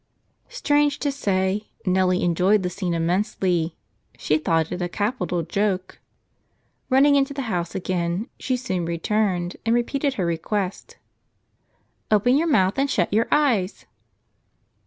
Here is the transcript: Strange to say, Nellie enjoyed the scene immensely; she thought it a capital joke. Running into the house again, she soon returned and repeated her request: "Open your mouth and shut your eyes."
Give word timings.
Strange 0.49 0.97
to 0.97 1.11
say, 1.11 1.67
Nellie 1.85 2.23
enjoyed 2.23 2.63
the 2.63 2.71
scene 2.71 2.95
immensely; 2.95 3.75
she 4.17 4.39
thought 4.39 4.71
it 4.71 4.81
a 4.81 4.89
capital 4.89 5.43
joke. 5.43 5.99
Running 6.89 7.13
into 7.15 7.35
the 7.35 7.43
house 7.53 7.75
again, 7.75 8.27
she 8.39 8.57
soon 8.57 8.85
returned 8.87 9.57
and 9.63 9.75
repeated 9.75 10.15
her 10.15 10.25
request: 10.25 10.97
"Open 12.09 12.35
your 12.35 12.47
mouth 12.47 12.79
and 12.79 12.89
shut 12.89 13.13
your 13.13 13.27
eyes." 13.31 13.85